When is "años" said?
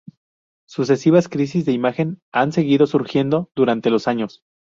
4.07-4.41